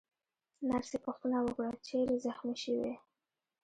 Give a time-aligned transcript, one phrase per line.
[0.69, 2.93] نرسې پوښتنه وکړه: چیرې زخمي شوې؟